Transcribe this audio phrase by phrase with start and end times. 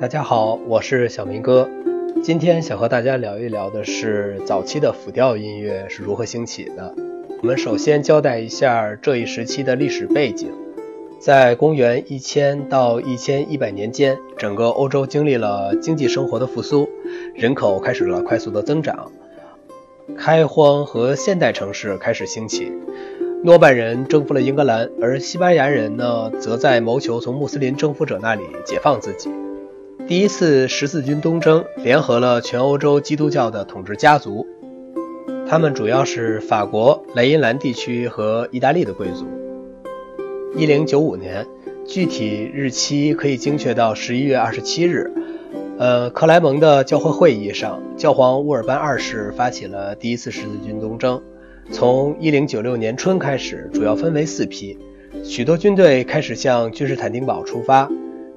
[0.00, 1.70] 大家好，我是小明哥。
[2.20, 6.92] 今天想和大家聊一聊的是早期的辅调音乐是如何兴起的。
[7.40, 10.50] 我们首先交代一下这一时期的历史背景。
[11.20, 16.88] 在公元一千到一千一百年间，整个欧洲经历了经济生活的复苏，
[17.34, 19.12] 人口开始了快速的增长，
[20.18, 22.72] 开荒和现代城市开始兴起。
[23.44, 29.30] 诺曼人征服了英格兰，而西班牙人呢，则在谋求从穆斯林征服者那里解放自己。
[30.06, 34.46] 第一次十字军东征联合了全欧洲基督教的统治家族，
[35.48, 39.24] 他们主要是法国、莱茵兰地区和意大利的贵族。
[40.56, 41.46] 一零九五年，
[41.86, 45.10] 具体日期可以精确到十一月二十七日。
[45.78, 51.22] 呃，克莱蒙的教会会议上，教皇乌尔班二世发起了第一次十字军东征。
[51.72, 54.78] 从一零九六年春开始，主要分为四批，
[55.24, 57.90] 许多军队开始向君士坦丁堡出发。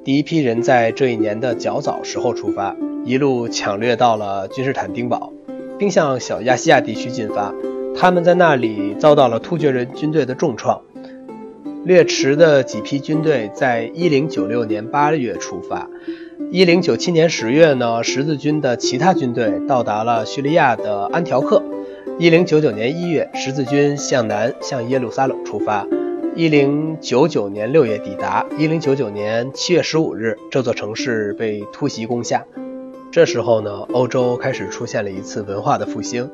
[0.07, 5.33] 第一批人在这一年的较早时候出发，一路抢掠到了君士坦丁堡，
[5.77, 7.53] 并向小亚细亚地区进发。
[7.93, 10.81] 他们在那里遭到了突厥人军队的重创。
[11.83, 15.89] 略迟的几批军队在1096年8月出发
[16.53, 21.61] ，1097年10月呢，十字军的其他军队到达了叙利亚的安条克。
[22.17, 25.85] 1099年1月，十字军向南向耶路撒冷出发
[26.35, 32.45] ，1099年6月抵达，1099年7月15日，这座城市被突袭攻下。
[33.11, 36.29] 这时候呢，欧洲开始出现了一次文化的复兴，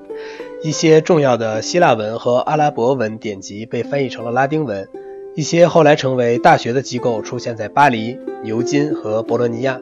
[0.63, 4.89] 一些重要的希腊文和阿拉伯文典籍被翻译成了拉丁文。
[5.35, 9.79] 一些后来成为大学的机构出现在巴黎、牛津和博洛尼亚。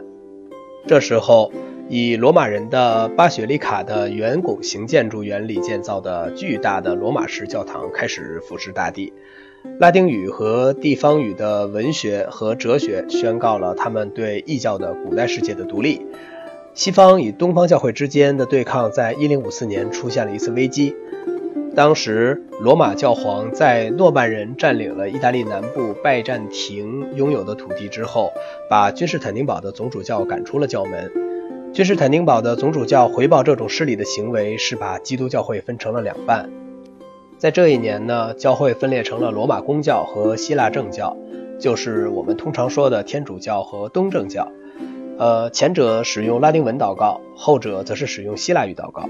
[0.87, 1.51] 这时候，
[1.93, 9.11] 以罗马人的巴雪利卡的圆拱形建筑原理建造的巨大的罗马式教堂开始俯视大地。
[9.77, 16.07] 拉丁语和地方语的文学和哲学宣告了他们对异教的古代世界的独立。
[16.73, 20.95] 西方与东方教会之间的对抗在1054年出现了一次危机。
[21.75, 28.31] 当时，罗马教皇在诺曼人占领了意大利南部拜占庭拥有的土地之后，
[28.69, 31.11] 把君士坦丁堡的总主教赶出了教门。
[31.73, 36.49] 君士坦丁堡的总主教回报这种失礼的行为，是把基督教会分成了两半。
[37.37, 41.15] 在这一年呢，教会分裂成了罗马公教和希腊正教，
[41.61, 44.51] 就是我们通常说的天主教和东正教。
[45.17, 49.07] 呃，前者使用拉丁文祷告，后者则是使用希腊语祷告。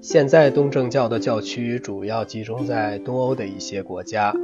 [0.00, 4.34] 现在东正教的教区主要集中在东欧的一些国家，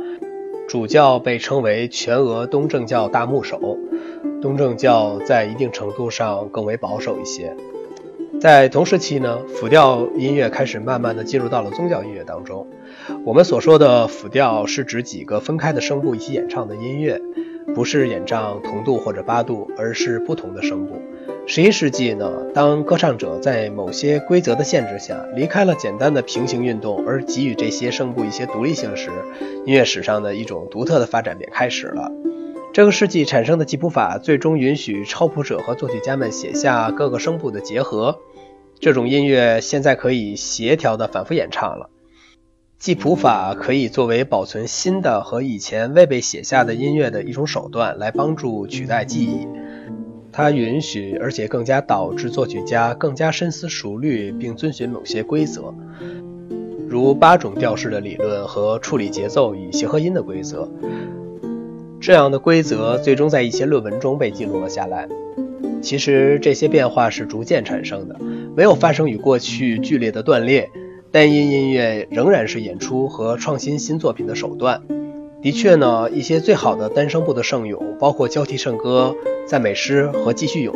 [0.68, 3.78] 主教被称为全俄东正教大牧首。
[4.40, 7.56] 东正教在一定程度上更为保守一些。
[8.40, 12.66] 在同时期呢，辅调音乐开始慢慢的进入到了宗教音乐当中。
[13.24, 17.20] 我们所说的辅调是指几个分开的声部一起演唱的音乐，
[17.74, 21.00] 不是演唱同度或者八度，而是不同的声部。
[21.46, 29.10] 十一世纪呢，当歌唱者在某些规则的限制下离开了简单的平行运动，而给予这些声部一些独立性时，
[29.64, 32.10] 音乐史上的一种独特的发展便开始了。
[32.72, 38.20] 这个世纪产生的记谱法最终允许抄谱者和作曲家们写下各个声部的结合，
[38.80, 41.90] 这种音乐现在可以协调的反复演唱了。
[42.78, 49.46] 记谱法可以作为保存新的和以前未被写下的音乐的一种手段，来帮助取代记忆。
[50.32, 55.74] 它允许，而且更加导致作曲家更加深思熟虑，并遵循某些规则，
[56.88, 60.66] 如八种调式的理论和处理节奏与协和音的规则。
[62.02, 65.08] 这样的规则最终在一些论文中被记录了下来。
[65.80, 68.16] 其实这些变化是逐渐产生的，
[68.56, 70.68] 没有发生与过去剧烈的断裂。
[71.12, 74.82] 单音音乐仍然是演出和创新新作品的手段。
[75.42, 79.14] 的确呢，一些最好的单声部的圣咏，包括交替圣歌、
[79.46, 80.74] 赞美诗和继续咏，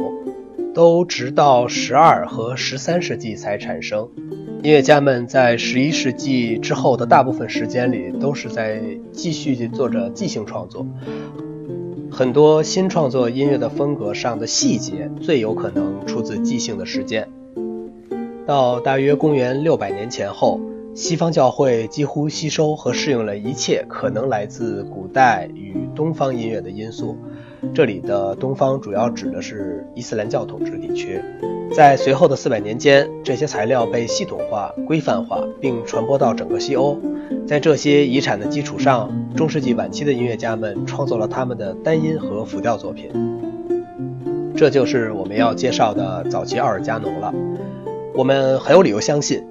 [0.77, 4.11] 都直到十二和十三世纪才产生。
[4.63, 10.87] 音乐家们在十一世纪之后的大部分时间里，都是在继续做着即兴创作。
[12.11, 17.27] 很多新创作音乐的风格上的细节，最有可能出自即兴的实践。
[18.47, 20.61] 到大约公元六百年前后。
[20.97, 27.19] 西方教会几乎吸收和适应了一切可能来自古代与东方音乐的因素。
[27.75, 31.21] 这里的东方主要指的是伊斯兰教统治地区。
[31.71, 36.99] 在随后的四百年间，这些材料被系统化、规范化，并传播到整个西欧。
[37.47, 43.11] 在这些遗产的基础上，中世纪晚期的音乐家们创作了他们的单音和辅调作品。
[44.57, 47.35] 这就是我们要介绍的早期奥尔加农了。
[48.15, 49.47] 我们很有理由相信。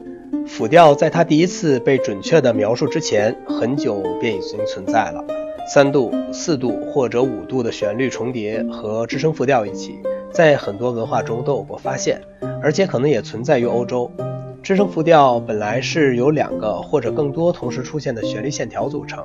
[0.48, 5.24] 辅调在它第一次被准确地描述之前，很久便已经存在了。
[5.68, 10.00] 三度、四度或者五度的旋律重叠和支撑复调一起，
[10.32, 12.22] 在很多文化中都有过发现，
[12.62, 14.10] 而且可能也存在于欧洲。
[14.62, 19.24] 支声复调本来是由两个或者更多同时出现的旋律线条组成，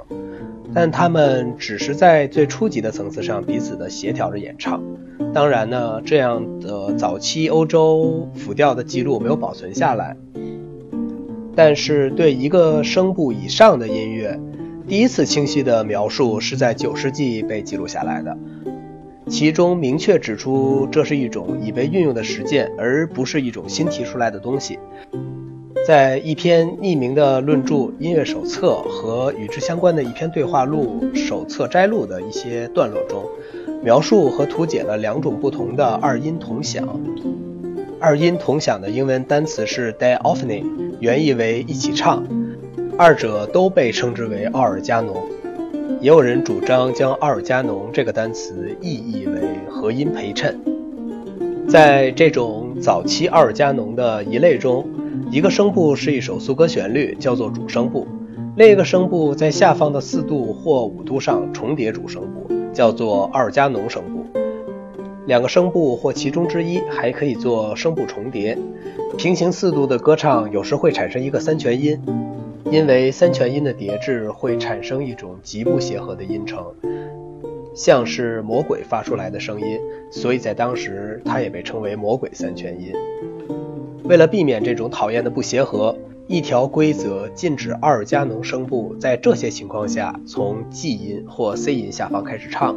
[0.74, 4.82] 但它们只是在最初级的层次上彼此的协调着演唱。
[5.32, 10.16] 当然呢，这样的早期欧洲复调的记录没有保存下来。
[11.54, 14.40] 但是对一个声部以上的音乐，
[14.86, 18.36] 第一次清晰的描述是在九世纪被记录下来的。
[19.28, 24.78] 其中明确指出，这是一种已被运用的实践，而不是一种新提出来的东西。
[25.86, 33.24] 在一篇匿名的论著《音乐手册》和与之相关的一篇对话录《手册摘录》的一些段落中，
[33.82, 36.86] 描述和图解了两种不同的二音同响。
[38.02, 40.64] 二音同响的英文单词是 diophony，
[41.00, 42.24] 原意为一起唱，
[42.96, 45.22] 二者都被称之为奥尔加农。
[46.00, 50.58] 也有人主张将奥尔加农这个单词意译为和音陪衬。
[51.68, 54.88] 在这种早期奥尔加农的一类中，
[55.30, 58.06] 一个声部是一首苏歌旋律，叫做主声部；
[58.56, 64.19] 另一个声部在下方的四度或五度上重叠主声部，叫做奥尔加农声部。
[65.26, 68.56] 两个声部或其中之一还可以做声部重叠。
[69.16, 72.00] 平行四度的歌唱有时会产生一个三全音。
[72.70, 76.64] 因为三全音的叠制会产生一种极不协和的音程，
[77.74, 79.80] 像是魔鬼发出来的声音，
[80.12, 82.92] 所以在当时它也被称为魔鬼三全音。
[84.04, 85.96] 为了避免这种讨厌的不协和，
[86.28, 92.76] 一条规则禁止阿尔加农声部在这些情况下从 G 音或 C 音下方开始唱，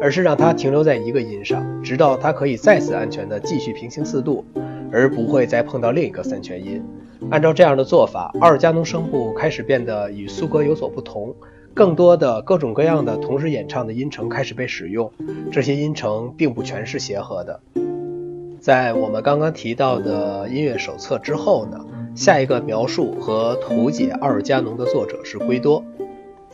[0.00, 4.44] 而是让它停留在一个音上，直到它可以再次安全地继续平行四度，
[4.92, 6.82] 而不会再碰到另一个三全音。
[7.30, 11.34] 按照这样的做法，奥尔加农声部开始变得与苏格有所不同，
[11.72, 15.10] 更多的各种各样的同时演唱的音程开始被使用。
[15.50, 17.60] 这些音程并不全是协和的。
[18.60, 21.84] 在我们刚刚提到的音乐手册之后呢，
[22.14, 25.82] 下一个描述和图解奥尔加农的作者是圭多。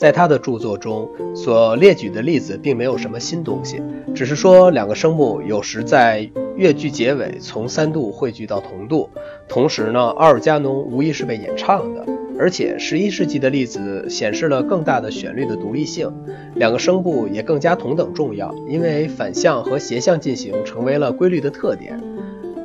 [0.02, 3.80] 在他的著作中所列举的例子并没有什么新东西，
[4.12, 9.08] 只是说两个声部有时在乐句结尾从三度汇聚到同度。
[9.48, 12.04] 同时呢，奥尔加农无疑是被演唱的，
[12.36, 16.12] 而且十一世纪的例子显示了更大的旋律的独立性，
[16.56, 21.96] 两个声部也更加同等重要，因为反向和斜向进行成为了规律的特点。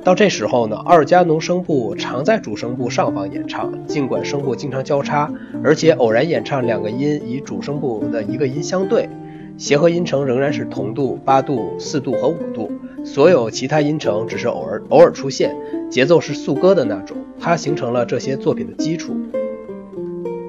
[0.08, 5.30] 到这时候呢，奥尔加农声部常在主声部上方演唱，尽管声部经常交叉，
[5.62, 9.10] 而且偶然演唱两个音与主声部的一个音相对，
[9.58, 12.72] 协和音程仍然是同度、八度、四度和五度，
[13.04, 15.54] 所有其他音程只是偶尔偶尔出现，
[15.90, 19.14] 节奏是速歌的那种，它形成了这些作品的基础。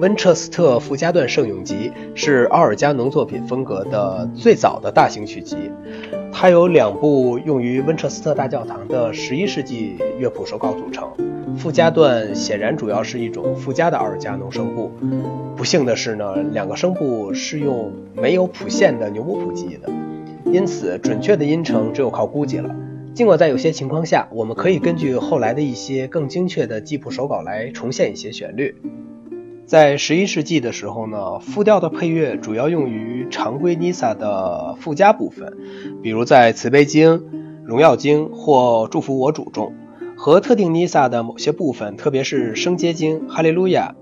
[0.01, 5.57] 温彻斯特附加段圣咏集是奥尔加农作品风格的最早的大型曲集。
[6.41, 11.11] 它由两部用于温彻斯特大教堂的十一世纪乐谱手稿组成。
[11.57, 14.93] 附加段显然主要是一种附加的阿尔加农声部。
[15.57, 19.91] 不幸的是呢，两个声部是用没有谱线的牛姆谱记忆的，
[20.45, 22.73] 因此准确的音程只有靠估计了。
[23.15, 28.77] 尽管在有些情况下，我们可以根据后来的一些更精确的记谱手稿来重现一些旋律。
[29.69, 35.59] 在十一世纪的时候呢，复调的配乐主要用于常规 NISA 的附加部分，
[36.03, 37.23] 比如在慈悲经、
[37.67, 39.75] 荣耀经或祝福我主中，
[40.17, 43.95] 和特定 NISA 的某些部分，特别是升阶经、哈利路亚、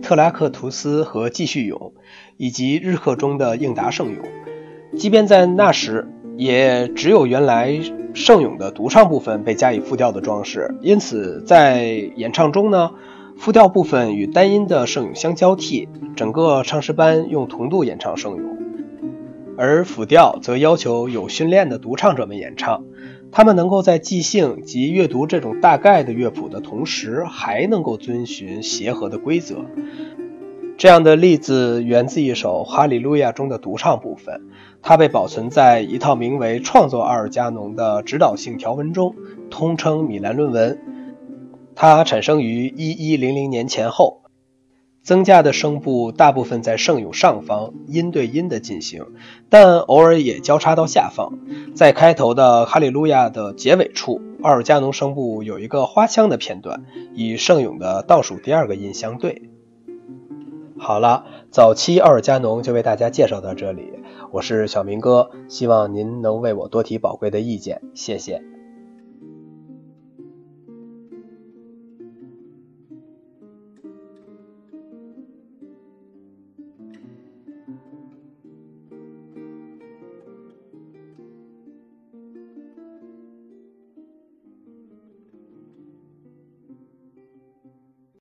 [0.00, 1.92] 特拉克图斯和继续咏，
[2.36, 4.18] 以及日课中的应答圣咏。
[4.96, 7.80] 即便在那时，也只有原来
[8.14, 12.92] 圣咏的独唱部分被加以复调的装饰，因此在演唱中呢。
[13.40, 18.58] 复调部分与单音的圣咏相交替，整个唱诗班用同度演唱圣咏，
[19.56, 22.84] 而辅调则要求有训练的独唱者们演唱。
[23.32, 29.64] 他们能够在即兴及阅读这种大概的乐谱的同时，还能够遵循协和的规则。
[30.76, 34.42] 这样的例子源自一首《哈利路亚》中的独唱部分，
[34.82, 39.14] 它被保存在一套名为《创作阿尔加农》的指导性条文中，
[39.48, 40.78] 通称米兰论文。
[41.80, 44.20] 它产生于一一零零年前后，
[45.02, 49.06] 增加的声部大部分在圣咏上方，音对音的进行，
[49.48, 51.38] 但偶尔也交叉到下方。
[51.74, 56.84] 在开头的哈利路亚的结尾处，奥尔加农声部有一个花腔的片段，
[57.14, 59.48] 与圣咏的倒数第二个音相对。
[60.76, 63.90] 好了，早期奥尔加农就为大家介绍到这里，
[64.32, 68.49] 我是小明哥，希望您能为我多提宝贵的意见，谢谢。